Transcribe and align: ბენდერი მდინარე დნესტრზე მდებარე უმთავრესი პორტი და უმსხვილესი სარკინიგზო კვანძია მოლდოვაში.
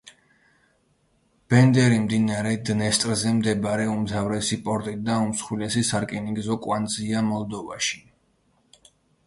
ბენდერი 1.53 1.99
მდინარე 2.05 2.53
დნესტრზე 2.69 3.33
მდებარე 3.41 3.85
უმთავრესი 3.93 4.59
პორტი 4.69 4.95
და 5.11 5.21
უმსხვილესი 5.29 5.87
სარკინიგზო 5.93 6.61
კვანძია 6.67 7.25
მოლდოვაში. 7.31 8.05